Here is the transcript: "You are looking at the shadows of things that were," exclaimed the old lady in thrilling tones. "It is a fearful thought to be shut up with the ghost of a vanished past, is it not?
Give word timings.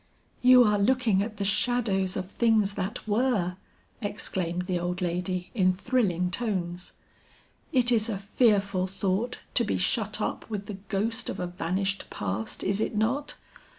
"You 0.41 0.63
are 0.63 0.79
looking 0.79 1.21
at 1.21 1.37
the 1.37 1.45
shadows 1.45 2.17
of 2.17 2.31
things 2.31 2.73
that 2.73 3.07
were," 3.07 3.57
exclaimed 4.01 4.63
the 4.65 4.79
old 4.79 4.99
lady 4.99 5.51
in 5.53 5.75
thrilling 5.75 6.31
tones. 6.31 6.93
"It 7.71 7.91
is 7.91 8.09
a 8.09 8.17
fearful 8.17 8.87
thought 8.87 9.37
to 9.53 9.63
be 9.63 9.77
shut 9.77 10.19
up 10.19 10.49
with 10.49 10.65
the 10.65 10.79
ghost 10.89 11.29
of 11.29 11.39
a 11.39 11.45
vanished 11.45 12.09
past, 12.09 12.63
is 12.63 12.81
it 12.81 12.95
not? 12.95 13.35